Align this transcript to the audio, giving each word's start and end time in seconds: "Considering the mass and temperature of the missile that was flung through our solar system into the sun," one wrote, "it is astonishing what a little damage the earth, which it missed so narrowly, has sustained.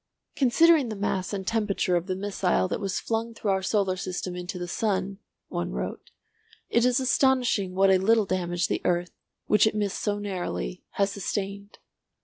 "Considering 0.35 0.89
the 0.89 0.95
mass 0.95 1.31
and 1.31 1.45
temperature 1.45 1.95
of 1.95 2.07
the 2.07 2.15
missile 2.15 2.67
that 2.67 2.79
was 2.79 2.99
flung 2.99 3.35
through 3.35 3.51
our 3.51 3.61
solar 3.61 3.95
system 3.95 4.35
into 4.35 4.57
the 4.57 4.67
sun," 4.67 5.19
one 5.47 5.71
wrote, 5.73 6.09
"it 6.71 6.83
is 6.85 6.99
astonishing 6.99 7.75
what 7.75 7.91
a 7.91 7.99
little 7.99 8.25
damage 8.25 8.67
the 8.67 8.81
earth, 8.83 9.11
which 9.45 9.67
it 9.67 9.75
missed 9.75 9.99
so 10.01 10.17
narrowly, 10.17 10.83
has 10.93 11.11
sustained. 11.11 11.77